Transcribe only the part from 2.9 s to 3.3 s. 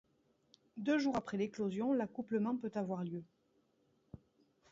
lieu.